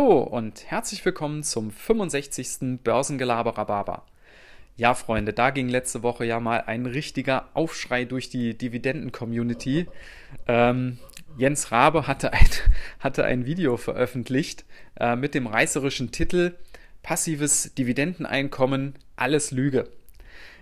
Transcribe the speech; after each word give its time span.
Hallo 0.00 0.20
und 0.22 0.70
herzlich 0.70 1.04
willkommen 1.04 1.42
zum 1.42 1.70
65. 1.70 2.82
Börsengelaber 2.82 3.58
Rhabarber. 3.58 4.06
Ja, 4.78 4.94
Freunde, 4.94 5.34
da 5.34 5.50
ging 5.50 5.68
letzte 5.68 6.02
Woche 6.02 6.24
ja 6.24 6.40
mal 6.40 6.62
ein 6.66 6.86
richtiger 6.86 7.50
Aufschrei 7.52 8.06
durch 8.06 8.30
die 8.30 8.56
Dividenden-Community. 8.56 9.88
Ähm, 10.48 10.96
Jens 11.36 11.70
Rabe 11.70 12.06
hatte 12.06 12.32
ein, 12.32 12.46
hatte 12.98 13.24
ein 13.24 13.44
Video 13.44 13.76
veröffentlicht 13.76 14.64
äh, 14.98 15.16
mit 15.16 15.34
dem 15.34 15.46
reißerischen 15.46 16.12
Titel 16.12 16.54
Passives 17.02 17.74
Dividendeneinkommen, 17.74 18.94
alles 19.16 19.50
Lüge. 19.50 19.90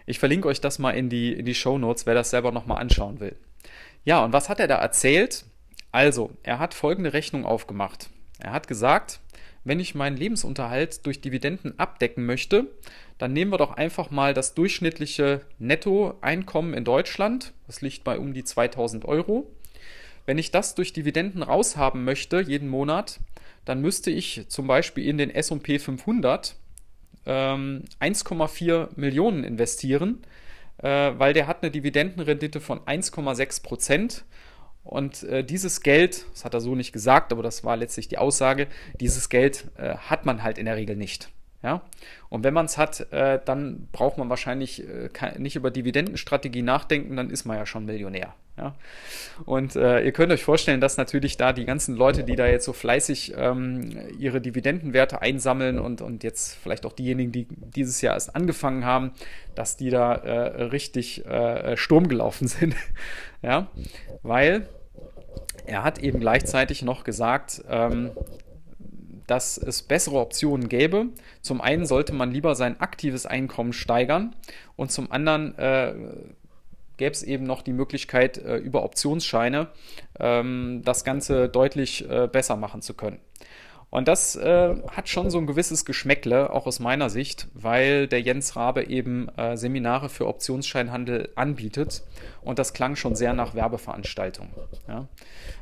Ich 0.05 0.19
verlinke 0.19 0.49
euch 0.49 0.61
das 0.61 0.81
mal 0.81 0.91
in 0.91 1.11
die, 1.11 1.33
in 1.33 1.47
die 1.47 1.55
Show 1.55 1.79
Notes, 1.79 2.07
wer 2.07 2.15
das 2.15 2.31
selber 2.31 2.51
nochmal 2.51 2.81
anschauen 2.81 3.21
will. 3.21 3.37
Ja, 4.05 4.25
und 4.25 4.33
was 4.33 4.49
hat 4.49 4.59
er 4.59 4.67
da 4.67 4.79
erzählt? 4.79 5.45
Also, 5.93 6.33
er 6.43 6.59
hat 6.59 6.75
folgende 6.75 7.13
Rechnung 7.13 7.47
aufgemacht. 7.47 8.11
Er 8.41 8.53
hat 8.53 8.67
gesagt, 8.67 9.21
wenn 9.69 9.81
ich 9.81 9.95
meinen 9.95 10.17
Lebensunterhalt 10.17 11.05
durch 11.07 11.21
Dividenden 11.21 11.79
abdecken 11.79 12.27
möchte, 12.27 12.67
dann 13.19 13.33
nehmen 13.33 13.53
wir 13.53 13.59
doch 13.59 13.73
einfach 13.73 14.11
mal 14.11 14.35
das 14.35 14.55
durchschnittliche 14.55 15.43
Nettoeinkommen 15.59 16.75
in 16.75 16.85
Deutschland. 16.85 17.53
Das 17.67 17.83
liegt 17.83 18.05
bei 18.05 18.19
um 18.19 18.33
die 18.33 18.45
2000 18.45 19.05
Euro. 19.05 19.51
Wenn 20.27 20.39
ich 20.39 20.51
das 20.51 20.75
durch 20.75 20.93
Dividenden 20.93 21.43
raushaben 21.43 22.05
möchte, 22.05 22.41
jeden 22.41 22.69
Monat, 22.69 23.21
dann 23.65 23.81
müsste 23.81 24.11
ich 24.11 24.47
zum 24.49 24.67
Beispiel 24.67 25.07
in 25.07 25.19
den 25.19 25.31
SP 25.31 25.79
500 25.79 26.55
ähm, 27.27 27.85
1,4 28.01 28.89
Millionen 28.97 29.45
investieren, 29.45 30.23
äh, 30.79 31.13
weil 31.17 31.35
der 31.35 31.47
hat 31.47 31.63
eine 31.63 31.71
Dividendenrendite 31.71 32.61
von 32.61 32.81
1,6 32.81 33.63
Prozent 33.63 34.25
und 34.85 35.23
äh, 35.25 35.45
dieses 35.45 35.83
Geld, 35.83 36.25
das 36.33 36.45
hat 36.45 36.55
er 36.55 36.61
so 36.61 36.75
nicht 36.75 36.93
gesagt, 36.93 37.33
aber 37.33 37.43
das 37.43 37.65
war 37.65 37.77
letztlich 37.77 38.09
die 38.09 38.19
Aussage, 38.19 38.69
dieses 39.01 39.29
Geld 39.29 39.67
äh, 39.77 39.97
hat 39.97 40.25
man 40.25 40.43
halt 40.43 40.59
in 40.59 40.67
der 40.67 40.77
Regel 40.77 40.97
nicht. 40.97 41.31
Ja? 41.63 41.83
Und 42.29 42.45
wenn 42.45 42.55
man 42.55 42.67
es 42.67 42.79
hat, 42.79 43.13
äh, 43.13 43.41
dann 43.45 43.89
braucht 43.93 44.19
man 44.19 44.31
wahrscheinlich 44.31 44.87
äh, 44.89 45.11
nicht 45.39 45.57
über 45.57 45.71
Dividendenstrategie 45.71 46.63
nachdenken, 46.63 47.17
dann 47.17 47.31
ist 47.31 47.45
man 47.45 47.57
ja 47.57 47.67
schon 47.67 47.85
Millionär. 47.85 48.35
Ja? 48.59 48.75
Und 49.45 49.77
äh, 49.77 50.01
ihr 50.01 50.13
könnt 50.13 50.33
euch 50.33 50.45
vorstellen, 50.45 50.81
dass 50.81 50.97
natürlich 50.97 51.37
da 51.37 51.53
die 51.53 51.65
ganzen 51.65 51.95
Leute, 51.95 52.25
die 52.25 52.37
da 52.37 52.47
jetzt 52.47 52.65
so 52.65 52.73
fleißig 52.73 53.35
ähm, 53.37 53.97
ihre 54.19 54.41
Dividendenwerte 54.41 55.23
einsammeln 55.23 55.79
und, 55.79 56.03
und 56.03 56.25
jetzt 56.25 56.57
vielleicht 56.57 56.85
auch 56.85 56.93
diejenigen, 56.93 57.33
die 57.33 57.47
dieses 57.49 58.01
Jahr 58.03 58.15
erst 58.15 58.35
angefangen 58.35 58.85
haben, 58.85 59.13
dass 59.55 59.77
die 59.77 59.91
da 59.91 60.15
äh, 60.15 60.63
richtig 60.65 61.25
äh, 61.25 61.77
Sturm 61.77 62.09
gelaufen 62.09 62.49
sind. 62.49 62.75
ja? 63.43 63.69
Weil 64.23 64.69
er 65.67 65.85
hat 65.85 65.99
eben 65.99 66.19
gleichzeitig 66.19 66.83
noch 66.83 67.05
gesagt, 67.05 67.63
ähm, 67.69 68.11
dass 69.29 69.59
es 69.59 69.83
bessere 69.83 70.19
Optionen 70.19 70.69
gäbe. 70.69 71.09
Zum 71.43 71.61
einen 71.61 71.85
sollte 71.85 72.15
man 72.15 72.33
lieber 72.33 72.55
sein 72.55 72.81
aktives 72.81 73.27
Einkommen 73.27 73.75
steigern 73.75 74.35
und 74.75 74.91
zum 74.91 75.13
anderen 75.13 75.57
äh, 75.59 75.95
gäbe 76.99 77.13
es 77.13 77.23
eben 77.23 77.45
noch 77.45 77.63
die 77.63 77.73
Möglichkeit, 77.73 78.37
äh, 78.39 78.57
über 78.57 78.85
Optionsscheine 78.85 79.69
ähm, 80.21 80.83
das 80.85 81.05
Ganze 81.05 81.49
deutlich 81.49 82.09
äh, 82.09 82.29
besser 82.31 82.57
machen 82.57 82.83
zu 82.83 82.95
können. 82.95 83.21
Und 83.91 84.07
das 84.07 84.37
äh, 84.37 84.75
hat 84.91 85.09
schon 85.09 85.31
so 85.31 85.39
ein 85.39 85.47
gewisses 85.47 85.87
Geschmäckle, 85.87 86.53
auch 86.53 86.67
aus 86.67 86.79
meiner 86.79 87.09
Sicht, 87.09 87.49
weil 87.55 88.07
der 88.07 88.21
Jens 88.21 88.55
Rabe 88.55 88.85
eben 88.85 89.29
äh, 89.39 89.57
Seminare 89.57 90.11
für 90.11 90.27
Optionsscheinhandel 90.27 91.31
anbietet. 91.37 92.03
Und 92.43 92.59
das 92.59 92.75
klang 92.75 92.97
schon 92.97 93.15
sehr 93.17 93.33
nach 93.33 93.55
Werbeveranstaltung. 93.55 94.51
Ja. 94.89 95.09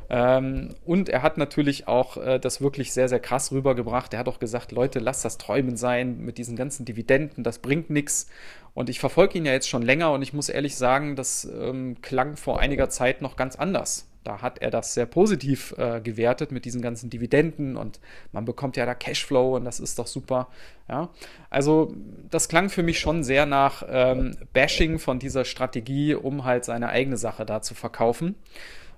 Ähm, 0.09 0.75
und 0.85 1.09
er 1.09 1.23
hat 1.23 1.39
natürlich 1.39 1.87
auch 1.87 2.17
äh, 2.17 2.41
das 2.41 2.61
wirklich 2.61 2.93
sehr, 2.93 3.09
sehr 3.09 3.21
krass 3.21 3.53
rübergebracht. 3.53 4.13
Er 4.13 4.19
hat 4.19 4.29
auch 4.29 4.41
gesagt, 4.41 4.73
Leute, 4.73 4.99
lasst 4.99 5.25
das 5.25 5.39
Träumen 5.39 5.77
sein 5.77 6.19
mit 6.19 6.39
diesen 6.39 6.57
ganzen 6.57 6.85
Dividenden, 6.85 7.45
das 7.45 7.61
bringt 7.61 7.91
nichts. 7.91 8.29
Und 8.77 8.91
ich 8.91 9.01
verfolge 9.01 9.39
ihn 9.39 9.47
ja 9.47 9.53
jetzt 9.53 9.71
schon 9.71 9.81
länger 9.81 10.13
und 10.13 10.21
ich 10.21 10.35
muss 10.35 10.51
ehrlich 10.51 10.77
sagen, 10.77 11.17
das 11.17 11.47
ähm, 11.47 11.97
klang 12.03 12.37
vor 12.37 12.61
einiger 12.61 12.91
Zeit 12.91 13.23
noch 13.23 13.37
ganz 13.37 13.57
anders. 13.57 14.07
Da 14.23 14.43
hat 14.43 14.59
er 14.59 14.71
das 14.71 14.93
sehr 14.93 15.07
positiv 15.07 15.75
äh, 15.79 16.03
gewertet 16.03 16.53
mit 16.53 16.67
diesen 16.67 16.83
ganzen 16.83 17.09
Dividenden 17.09 17.79
und 17.79 18.01
man 18.33 18.45
bekommt 18.45 18.77
ja 18.77 18.85
da 18.85 18.95
Cashflow 18.95 19.57
und 19.57 19.65
das 19.65 19.81
ist 19.81 19.99
doch 19.99 20.07
super. 20.07 20.49
Ja? 20.91 21.09
Also 21.49 21.95
das 22.31 22.51
klang 22.51 22.69
für 22.69 22.83
mich 22.83 23.01
schon 23.01 23.25
sehr 23.25 23.47
nach 23.47 23.83
ähm, 23.89 24.37
Bashing 24.53 24.99
von 24.99 25.19
dieser 25.19 25.47
Strategie, 25.47 26.15
um 26.15 26.45
halt 26.45 26.67
seine 26.67 26.91
eigene 26.91 27.17
Sache 27.17 27.47
da 27.47 27.63
zu 27.63 27.75
verkaufen. 27.75 28.35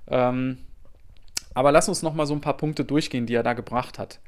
Ähm, 0.08 0.58
aber 1.54 1.70
lass 1.70 1.88
uns 1.88 2.02
noch 2.02 2.14
mal 2.14 2.26
so 2.26 2.34
ein 2.34 2.40
paar 2.40 2.56
Punkte 2.56 2.84
durchgehen, 2.84 3.26
die 3.26 3.34
er 3.34 3.44
da 3.44 3.52
gebracht 3.52 4.00
hat. 4.00 4.18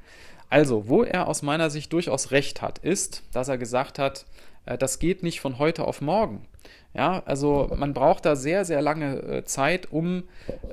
Also, 0.50 0.88
wo 0.88 1.05
er 1.05 1.28
aus 1.28 1.43
meiner 1.43 1.71
Sicht 1.71 1.93
durchaus 1.93 2.33
recht 2.33 2.61
hat, 2.61 2.78
ist, 2.78 3.22
dass 3.33 3.49
er 3.49 3.56
gesagt 3.56 3.99
hat, 3.99 4.27
äh, 4.66 4.77
das 4.77 4.99
geht 4.99 5.22
nicht 5.22 5.41
von 5.41 5.59
heute 5.59 5.87
auf 5.87 6.00
morgen. 6.00 6.47
Ja, 6.93 7.22
also 7.25 7.71
man 7.77 7.94
braucht 7.94 8.27
da 8.27 8.34
sehr, 8.34 8.65
sehr 8.65 8.83
lange 8.83 9.22
äh, 9.22 9.44
Zeit, 9.44 9.93
um 9.93 10.25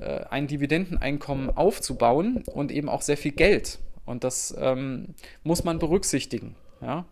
äh, 0.01 0.21
ein 0.31 0.47
Dividendeneinkommen 0.47 1.55
aufzubauen 1.55 2.43
und 2.47 2.71
eben 2.71 2.89
auch 2.89 3.03
sehr 3.03 3.17
viel 3.17 3.33
Geld. 3.33 3.77
Und 4.05 4.23
das 4.23 4.55
ähm, 4.59 5.13
muss 5.43 5.63
man 5.63 5.77
berücksichtigen. 5.77 6.55
Ja. 6.81 7.05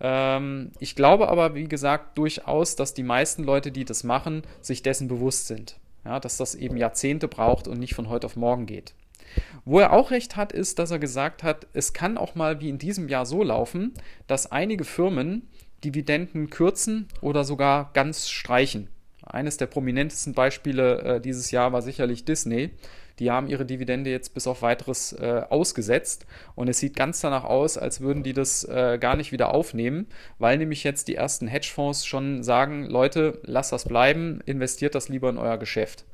Ähm, 0.00 0.72
ich 0.80 0.96
glaube 0.96 1.28
aber, 1.28 1.54
wie 1.54 1.64
gesagt, 1.64 2.18
durchaus, 2.18 2.76
dass 2.76 2.92
die 2.92 3.04
meisten 3.04 3.42
Leute, 3.42 3.72
die 3.72 3.86
das 3.86 4.04
machen, 4.04 4.42
sich 4.60 4.82
dessen 4.82 5.08
bewusst 5.08 5.46
sind. 5.46 5.78
Ja, 6.04 6.20
dass 6.20 6.36
das 6.36 6.54
eben 6.54 6.76
Jahrzehnte 6.76 7.28
braucht 7.28 7.68
und 7.68 7.78
nicht 7.78 7.94
von 7.94 8.08
heute 8.08 8.26
auf 8.26 8.36
morgen 8.36 8.66
geht. 8.66 8.92
Wo 9.64 9.78
er 9.78 9.92
auch 9.92 10.10
recht 10.10 10.36
hat, 10.36 10.52
ist, 10.52 10.78
dass 10.78 10.90
er 10.90 10.98
gesagt 10.98 11.42
hat, 11.42 11.66
es 11.72 11.92
kann 11.92 12.18
auch 12.18 12.34
mal 12.34 12.60
wie 12.60 12.68
in 12.68 12.78
diesem 12.78 13.08
Jahr 13.08 13.26
so 13.26 13.42
laufen, 13.42 13.92
dass 14.26 14.50
einige 14.50 14.84
Firmen 14.84 15.48
Dividenden 15.84 16.50
kürzen 16.50 17.08
oder 17.20 17.44
sogar 17.44 17.90
ganz 17.92 18.28
streichen. 18.28 18.88
Eines 19.24 19.56
der 19.56 19.66
prominentesten 19.66 20.34
Beispiele 20.34 21.02
äh, 21.02 21.20
dieses 21.20 21.50
Jahr 21.50 21.72
war 21.72 21.82
sicherlich 21.82 22.24
Disney. 22.24 22.70
Die 23.18 23.30
haben 23.30 23.46
ihre 23.46 23.66
Dividende 23.66 24.10
jetzt 24.10 24.34
bis 24.34 24.46
auf 24.46 24.62
weiteres 24.62 25.12
äh, 25.12 25.42
ausgesetzt 25.48 26.26
und 26.54 26.68
es 26.68 26.78
sieht 26.78 26.96
ganz 26.96 27.20
danach 27.20 27.44
aus, 27.44 27.76
als 27.78 28.00
würden 28.00 28.22
die 28.22 28.32
das 28.32 28.64
äh, 28.64 28.98
gar 28.98 29.16
nicht 29.16 29.32
wieder 29.32 29.54
aufnehmen, 29.54 30.06
weil 30.38 30.58
nämlich 30.58 30.82
jetzt 30.82 31.08
die 31.08 31.14
ersten 31.14 31.46
Hedgefonds 31.46 32.06
schon 32.06 32.42
sagen, 32.42 32.86
Leute, 32.86 33.40
lasst 33.44 33.72
das 33.72 33.84
bleiben, 33.84 34.40
investiert 34.46 34.94
das 34.94 35.08
lieber 35.08 35.28
in 35.28 35.38
euer 35.38 35.58
Geschäft. 35.58 36.04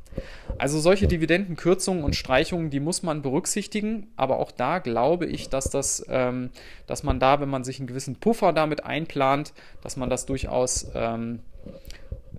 Also 0.58 0.80
solche 0.80 1.06
Dividendenkürzungen 1.06 2.04
und 2.04 2.16
Streichungen, 2.16 2.70
die 2.70 2.80
muss 2.80 3.02
man 3.02 3.22
berücksichtigen, 3.22 4.08
aber 4.16 4.38
auch 4.38 4.50
da 4.50 4.78
glaube 4.78 5.26
ich, 5.26 5.48
dass 5.48 5.70
das, 5.70 6.04
ähm, 6.08 6.50
dass 6.86 7.02
man 7.02 7.20
da, 7.20 7.40
wenn 7.40 7.48
man 7.48 7.64
sich 7.64 7.78
einen 7.78 7.86
gewissen 7.86 8.16
Puffer 8.16 8.52
damit 8.52 8.84
einplant, 8.84 9.52
dass 9.82 9.96
man 9.96 10.10
das 10.10 10.26
durchaus 10.26 10.86
ähm, 10.94 11.40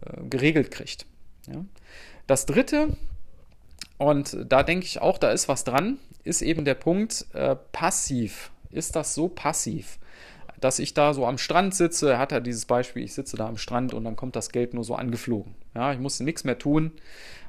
äh, 0.05 0.23
geregelt 0.29 0.71
kriegt. 0.71 1.05
Ja. 1.47 1.63
Das 2.27 2.45
dritte, 2.45 2.95
und 3.97 4.37
da 4.47 4.63
denke 4.63 4.85
ich 4.85 5.01
auch, 5.01 5.17
da 5.17 5.31
ist 5.31 5.47
was 5.47 5.63
dran, 5.63 5.97
ist 6.23 6.41
eben 6.41 6.65
der 6.65 6.75
Punkt 6.75 7.25
äh, 7.33 7.55
passiv. 7.71 8.51
Ist 8.71 8.95
das 8.95 9.15
so 9.15 9.27
passiv? 9.27 9.97
Dass 10.59 10.79
ich 10.79 10.93
da 10.93 11.13
so 11.13 11.25
am 11.25 11.37
Strand 11.37 11.73
sitze, 11.73 12.11
er 12.11 12.19
hat 12.19 12.31
ja 12.31 12.39
dieses 12.39 12.65
Beispiel, 12.65 13.03
ich 13.03 13.13
sitze 13.13 13.37
da 13.37 13.47
am 13.47 13.57
Strand 13.57 13.93
und 13.93 14.03
dann 14.03 14.15
kommt 14.15 14.35
das 14.35 14.49
Geld 14.49 14.73
nur 14.73 14.83
so 14.83 14.95
angeflogen. 14.95 15.55
Ja, 15.75 15.93
ich 15.93 15.99
musste 15.99 16.23
nichts 16.23 16.43
mehr 16.43 16.57
tun. 16.57 16.91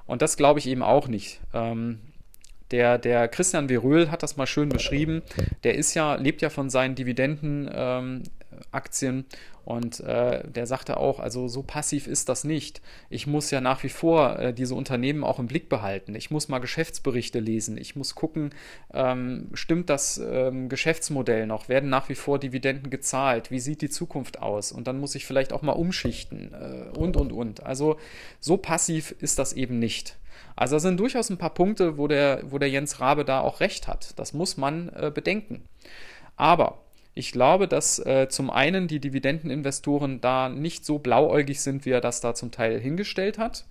Und 0.06 0.22
das 0.22 0.37
glaube 0.37 0.59
ich 0.59 0.66
eben 0.66 0.82
auch 0.82 1.09
nicht. 1.09 1.41
Ähm, 1.54 2.00
der, 2.71 2.98
der 2.98 3.28
Christian 3.28 3.69
Veröhl 3.69 4.10
hat 4.10 4.22
das 4.22 4.37
mal 4.37 4.47
schön 4.47 4.69
beschrieben. 4.69 5.22
Der 5.65 5.75
ist 5.75 5.94
ja, 5.94 6.15
lebt 6.15 6.43
ja 6.43 6.50
von 6.50 6.71
seinen 6.71 6.94
Dividendenaktien 6.94 7.71
ähm, 7.75 8.22
und 9.64 10.00
äh, 10.00 10.48
der 10.48 10.66
sagte 10.66 10.96
auch, 10.96 11.20
also 11.20 11.46
so 11.46 11.62
passiv 11.62 12.06
ist 12.06 12.28
das 12.28 12.44
nicht. 12.44 12.80
Ich 13.08 13.26
muss 13.26 13.50
ja 13.50 13.60
nach 13.60 13.82
wie 13.82 13.88
vor 13.88 14.38
äh, 14.38 14.54
diese 14.54 14.74
Unternehmen 14.74 15.22
auch 15.22 15.38
im 15.38 15.46
Blick 15.46 15.68
behalten. 15.68 16.14
Ich 16.14 16.30
muss 16.30 16.48
mal 16.48 16.58
Geschäftsberichte 16.58 17.38
lesen. 17.38 17.76
Ich 17.76 17.94
muss 17.94 18.14
gucken, 18.14 18.50
ähm, 18.92 19.48
stimmt 19.52 19.91
das 19.91 20.18
ähm, 20.18 20.68
Geschäftsmodell 20.68 21.47
noch? 21.47 21.68
Werden 21.68 21.91
nach 21.91 22.08
wie 22.08 22.14
vor 22.14 22.38
Dividenden 22.38 22.91
gezahlt? 22.91 23.50
Wie 23.50 23.60
sieht 23.60 23.82
die 23.82 23.91
Zukunft 23.91 24.41
aus? 24.41 24.72
Und 24.72 24.86
dann 24.86 24.98
muss 24.98 25.14
ich 25.14 25.26
vielleicht 25.26 25.53
auch 25.53 25.62
mal 25.62 25.72
umschichten 25.72 26.53
äh, 26.53 26.98
und, 26.98 27.16
und, 27.16 27.32
und. 27.32 27.62
Also 27.64 27.96
so 28.41 28.56
passiv 28.56 29.14
ist 29.20 29.38
das 29.38 29.53
eben 29.53 29.78
nicht. 29.78 30.16
Also 30.56 30.76
da 30.76 30.80
sind 30.80 30.98
durchaus 30.98 31.30
ein 31.30 31.38
paar 31.38 31.54
Punkte, 31.54 31.96
wo 31.98 32.08
der, 32.08 32.42
wo 32.44 32.58
der 32.58 32.70
Jens 32.70 33.00
Rabe 33.00 33.24
da 33.24 33.41
auch 33.41 33.60
recht 33.60 33.88
hat. 33.88 34.18
Das 34.18 34.32
muss 34.32 34.56
man 34.56 34.88
äh, 34.88 35.10
bedenken. 35.14 35.62
Aber 36.36 36.78
ich 37.15 37.33
glaube, 37.33 37.66
dass 37.66 37.98
äh, 37.98 38.28
zum 38.28 38.51
einen 38.51 38.86
die 38.89 39.01
Dividendeninvestoren 39.01 40.21
da 40.21 40.48
nicht 40.48 40.84
so 40.84 40.98
blauäugig 40.98 41.60
sind, 41.60 41.84
wie 41.84 41.91
er 41.91 42.01
das 42.01 42.21
da 42.21 42.34
zum 42.34 42.51
Teil 42.51 42.78
hingestellt 42.78 43.39
hat. 43.39 43.65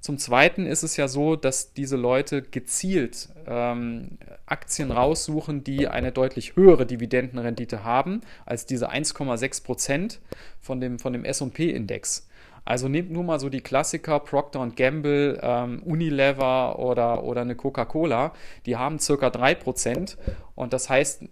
Zum 0.00 0.18
Zweiten 0.18 0.66
ist 0.66 0.82
es 0.82 0.98
ja 0.98 1.08
so, 1.08 1.34
dass 1.34 1.72
diese 1.72 1.96
Leute 1.96 2.42
gezielt 2.42 3.30
ähm, 3.46 4.18
Aktien 4.44 4.90
raussuchen, 4.90 5.64
die 5.64 5.88
eine 5.88 6.12
deutlich 6.12 6.56
höhere 6.56 6.84
Dividendenrendite 6.84 7.84
haben 7.84 8.20
als 8.44 8.66
diese 8.66 8.92
1,6 8.92 9.64
Prozent 9.64 10.20
von 10.60 10.78
dem, 10.80 10.98
von 10.98 11.14
dem 11.14 11.24
SP-Index. 11.24 12.28
Also 12.66 12.88
nehmt 12.88 13.10
nur 13.10 13.24
mal 13.24 13.40
so 13.40 13.48
die 13.48 13.60
Klassiker 13.60 14.20
Procter 14.20 14.66
Gamble, 14.76 15.38
ähm, 15.42 15.82
Unilever 15.84 16.78
oder, 16.78 17.24
oder 17.24 17.40
eine 17.40 17.56
Coca-Cola, 17.56 18.32
die 18.66 18.76
haben 18.76 18.98
circa 18.98 19.28
3% 19.28 20.16
und 20.54 20.72
das 20.72 20.88
heißt, 20.88 21.24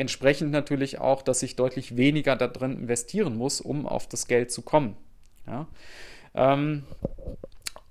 entsprechend 0.00 0.50
natürlich 0.50 0.98
auch, 0.98 1.22
dass 1.22 1.42
ich 1.42 1.56
deutlich 1.56 1.96
weniger 1.96 2.34
da 2.34 2.48
drin 2.48 2.78
investieren 2.78 3.36
muss, 3.36 3.60
um 3.60 3.86
auf 3.86 4.08
das 4.08 4.26
Geld 4.26 4.50
zu 4.50 4.62
kommen. 4.62 4.96
Ja? 5.46 5.66
Ähm, 6.34 6.84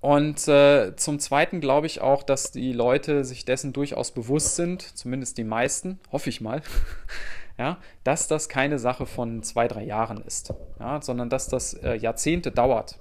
und 0.02 0.48
äh, 0.48 0.96
zum 0.96 1.20
Zweiten 1.20 1.62
glaube 1.62 1.86
ich 1.86 2.02
auch, 2.02 2.24
dass 2.24 2.52
die 2.52 2.74
Leute 2.74 3.24
sich 3.26 3.46
dessen 3.46 3.74
durchaus 3.74 4.12
bewusst 4.12 4.56
sind, 4.56 4.82
zumindest 4.82 5.38
die 5.38 5.44
meisten, 5.44 6.00
hoffe 6.12 6.30
ich 6.30 6.42
mal, 6.42 6.64
ja, 7.60 7.78
dass 8.04 8.28
das 8.28 8.50
keine 8.50 8.80
Sache 8.80 9.06
von 9.06 9.44
zwei, 9.44 9.68
drei 9.68 9.84
Jahren 9.84 10.24
ist, 10.26 10.54
ja, 10.80 11.02
sondern 11.02 11.30
dass 11.30 11.48
das 11.48 11.76
äh, 11.76 11.94
Jahrzehnte 11.94 12.52
dauert. 12.52 12.98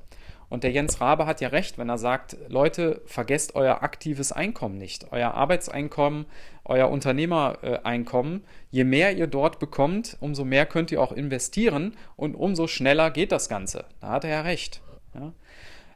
Und 0.49 0.65
der 0.65 0.73
Jens 0.73 1.01
Rabe 1.01 1.27
hat 1.27 1.41
ja 1.41 1.49
recht, 1.49 1.77
wenn 1.77 1.91
er 1.91 1.99
sagt, 1.99 2.37
Leute, 2.49 3.03
vergesst 3.05 3.55
euer 3.55 3.83
aktives 3.83 4.33
Einkommen 4.33 4.79
nicht, 4.79 5.13
euer 5.13 5.35
Arbeitseinkommen, 5.35 6.27
euer 6.65 6.89
Unternehmereinkommen. 6.89 8.45
Je 8.71 8.85
mehr 8.85 9.17
ihr 9.17 9.27
dort 9.27 9.59
bekommt, 9.59 10.17
umso 10.21 10.45
mehr 10.45 10.65
könnt 10.65 10.91
ihr 10.91 11.03
auch 11.03 11.13
investieren 11.13 11.97
und 12.17 12.35
umso 12.35 12.67
schneller 12.67 13.11
geht 13.11 13.33
das 13.33 13.49
Ganze. 13.49 13.85
Da 14.01 14.09
hat 14.09 14.25
er 14.25 14.31
ja 14.31 14.41
recht. 14.41 14.81
Ja. 15.15 15.33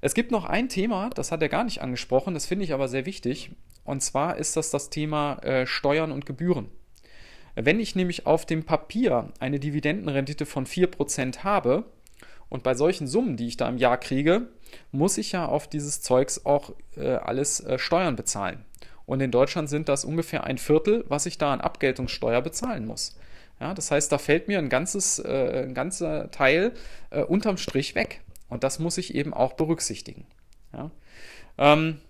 Es 0.02 0.14
gibt 0.14 0.32
noch 0.32 0.44
ein 0.44 0.68
Thema, 0.68 1.10
das 1.10 1.32
hat 1.32 1.42
er 1.42 1.48
gar 1.48 1.64
nicht 1.64 1.80
angesprochen, 1.80 2.34
das 2.34 2.46
finde 2.46 2.64
ich 2.64 2.74
aber 2.74 2.88
sehr 2.88 3.06
wichtig. 3.06 3.52
Und 3.84 4.02
zwar 4.02 4.36
ist 4.36 4.56
das 4.56 4.70
das 4.70 4.90
Thema 4.90 5.38
äh, 5.42 5.66
Steuern 5.66 6.12
und 6.12 6.26
Gebühren. 6.26 6.68
Wenn 7.54 7.80
ich 7.80 7.94
nämlich 7.94 8.26
auf 8.26 8.46
dem 8.46 8.64
Papier 8.64 9.28
eine 9.38 9.60
Dividendenrendite 9.60 10.46
von 10.46 10.66
4% 10.66 11.44
habe, 11.44 11.84
und 12.52 12.62
bei 12.62 12.74
solchen 12.74 13.06
Summen, 13.06 13.38
die 13.38 13.46
ich 13.46 13.56
da 13.56 13.66
im 13.66 13.78
Jahr 13.78 13.96
kriege, 13.96 14.48
muss 14.90 15.16
ich 15.16 15.32
ja 15.32 15.46
auf 15.46 15.68
dieses 15.68 16.02
Zeugs 16.02 16.44
auch 16.44 16.74
äh, 16.98 17.14
alles 17.14 17.60
äh, 17.60 17.78
Steuern 17.78 18.14
bezahlen. 18.14 18.66
Und 19.06 19.22
in 19.22 19.30
Deutschland 19.30 19.70
sind 19.70 19.88
das 19.88 20.04
ungefähr 20.04 20.44
ein 20.44 20.58
Viertel, 20.58 21.02
was 21.08 21.24
ich 21.24 21.38
da 21.38 21.54
an 21.54 21.62
Abgeltungssteuer 21.62 22.42
bezahlen 22.42 22.84
muss. 22.84 23.16
Ja, 23.58 23.72
das 23.72 23.90
heißt, 23.90 24.12
da 24.12 24.18
fällt 24.18 24.48
mir 24.48 24.58
ein 24.58 24.68
ganzes, 24.68 25.18
äh, 25.18 25.64
ein 25.66 25.72
ganzer 25.72 26.30
Teil 26.30 26.74
äh, 27.08 27.22
unterm 27.22 27.56
Strich 27.56 27.94
weg. 27.94 28.20
Und 28.50 28.64
das 28.64 28.78
muss 28.78 28.98
ich 28.98 29.14
eben 29.14 29.32
auch 29.32 29.54
berücksichtigen. 29.54 30.26
Ja, 30.74 30.90
ähm, 31.56 32.02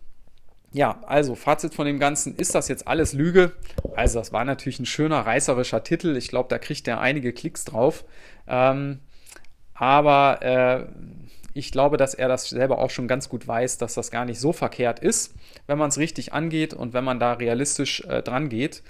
ja, 0.73 1.01
also 1.07 1.37
Fazit 1.37 1.73
von 1.73 1.87
dem 1.87 2.01
Ganzen, 2.01 2.35
ist 2.35 2.57
das 2.57 2.67
jetzt 2.67 2.89
alles 2.89 3.13
Lüge? 3.13 3.53
Also 3.95 4.19
das 4.19 4.33
war 4.33 4.45
natürlich 4.45 4.81
ein 4.81 4.87
schöner 4.87 5.21
reißerischer 5.21 5.85
Titel. 5.85 6.17
Ich 6.17 6.27
glaube, 6.27 6.49
da 6.49 6.59
kriegt 6.59 6.89
er 6.89 7.01
einige 7.01 7.33
Klicks 7.33 7.65
drauf. 7.65 8.05
Ähm, 8.49 8.99
aber 9.83 10.43
äh, 10.43 10.87
ich 11.55 11.73
glaube, 11.73 11.97
dass 11.97 12.15
er 12.15 12.29
das 12.29 12.49
selber 12.49 12.79
auch 12.79 12.91
schon 12.91 13.09
ganz 13.09 13.29
gut 13.29 13.49
weiß, 13.49 13.79
dass 13.79 13.95
das 13.95 14.13
gar 14.13 14.25
nicht 14.25 14.39
so 14.39 14.53
verkehrt 14.53 15.01
ist, 15.01 15.35
wenn 15.67 15.77
man 15.77 15.89
es 15.89 15.99
richtig 15.99 16.33
angeht 16.33 16.73
und 16.73 16.93
wenn 16.93 17.03
man 17.03 17.19
da 17.19 17.33
realistisch 17.33 18.01
äh, 18.03 18.23
dran 18.23 18.49
geht. 18.49 18.85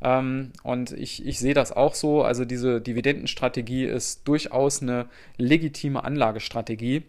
Ähm, 0.00 0.52
und 0.62 0.92
ich, 0.92 1.26
ich 1.26 1.40
sehe 1.40 1.52
das 1.52 1.72
auch 1.72 1.96
so. 1.96 2.22
Also 2.22 2.44
diese 2.44 2.80
Dividendenstrategie 2.80 3.86
ist 3.86 4.28
durchaus 4.28 4.82
eine 4.82 5.06
legitime 5.36 6.04
Anlagestrategie. 6.04 7.02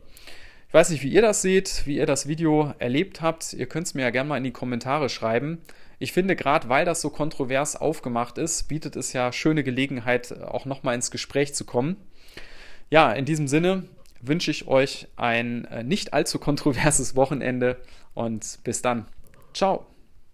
Ich 0.67 0.73
weiß 0.73 0.89
nicht, 0.89 1.03
wie 1.03 1.13
ihr 1.13 1.21
das 1.21 1.43
seht, 1.43 1.83
wie 1.85 1.97
ihr 1.97 2.07
das 2.07 2.27
Video 2.27 2.73
erlebt 2.79 3.21
habt. 3.21 3.53
Ihr 3.53 3.67
könnt 3.67 3.85
es 3.85 3.93
mir 3.93 4.01
ja 4.01 4.09
gerne 4.09 4.29
mal 4.29 4.37
in 4.37 4.45
die 4.45 4.51
Kommentare 4.51 5.09
schreiben. 5.09 5.59
Ich 5.99 6.11
finde, 6.11 6.35
gerade 6.35 6.69
weil 6.69 6.85
das 6.85 7.01
so 7.01 7.11
kontrovers 7.11 7.75
aufgemacht 7.75 8.39
ist, 8.39 8.63
bietet 8.63 8.95
es 8.95 9.13
ja 9.13 9.31
schöne 9.31 9.63
Gelegenheit, 9.63 10.41
auch 10.41 10.65
nochmal 10.65 10.95
ins 10.95 11.11
Gespräch 11.11 11.53
zu 11.53 11.65
kommen. 11.65 11.97
Ja, 12.89 13.11
in 13.11 13.25
diesem 13.25 13.47
Sinne 13.47 13.83
wünsche 14.21 14.51
ich 14.51 14.67
euch 14.67 15.07
ein 15.15 15.65
äh, 15.65 15.83
nicht 15.83 16.13
allzu 16.13 16.39
kontroverses 16.39 17.15
Wochenende 17.15 17.77
und 18.13 18.59
bis 18.63 18.81
dann. 18.81 19.05
Ciao. 19.53 19.85